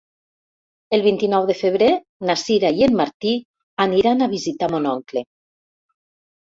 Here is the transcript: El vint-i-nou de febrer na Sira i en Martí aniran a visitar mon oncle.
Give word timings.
El 0.97 1.03
vint-i-nou 1.07 1.45
de 1.49 1.55
febrer 1.59 1.89
na 2.31 2.37
Sira 2.45 2.73
i 2.79 2.83
en 2.89 2.97
Martí 3.03 3.35
aniran 3.87 4.23
a 4.23 4.33
visitar 4.35 4.75
mon 4.75 4.93
oncle. 4.97 5.27